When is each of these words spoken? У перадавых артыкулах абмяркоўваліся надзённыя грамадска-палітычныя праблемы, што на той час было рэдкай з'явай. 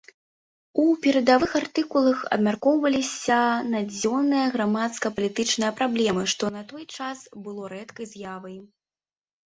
У 0.83 0.85
перадавых 1.03 1.51
артыкулах 1.59 2.23
абмяркоўваліся 2.37 3.39
надзённыя 3.75 4.45
грамадска-палітычныя 4.57 5.71
праблемы, 5.81 6.23
што 6.37 6.43
на 6.61 6.69
той 6.77 6.83
час 6.99 7.17
было 7.49 7.63
рэдкай 7.79 8.05
з'явай. 8.15 8.57